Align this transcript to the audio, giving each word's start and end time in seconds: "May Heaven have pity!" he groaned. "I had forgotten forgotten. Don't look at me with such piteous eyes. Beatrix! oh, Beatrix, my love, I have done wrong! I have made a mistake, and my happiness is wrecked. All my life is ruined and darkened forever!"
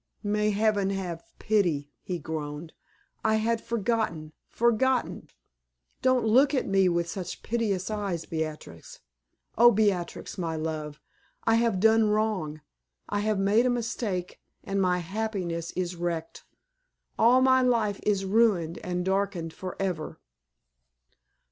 "May 0.23 0.49
Heaven 0.49 0.89
have 0.89 1.23
pity!" 1.37 1.91
he 2.01 2.17
groaned. 2.17 2.73
"I 3.23 3.35
had 3.35 3.61
forgotten 3.61 4.33
forgotten. 4.49 5.29
Don't 6.01 6.25
look 6.25 6.55
at 6.55 6.65
me 6.67 6.89
with 6.89 7.07
such 7.07 7.43
piteous 7.43 7.91
eyes. 7.91 8.25
Beatrix! 8.25 9.01
oh, 9.59 9.69
Beatrix, 9.69 10.39
my 10.39 10.55
love, 10.55 10.99
I 11.43 11.53
have 11.53 11.79
done 11.79 12.09
wrong! 12.09 12.61
I 13.09 13.19
have 13.19 13.37
made 13.37 13.67
a 13.67 13.69
mistake, 13.69 14.41
and 14.63 14.81
my 14.81 14.97
happiness 14.97 15.69
is 15.73 15.95
wrecked. 15.95 16.45
All 17.19 17.39
my 17.41 17.61
life 17.61 17.99
is 18.01 18.25
ruined 18.25 18.79
and 18.79 19.05
darkened 19.05 19.53
forever!" 19.53 20.19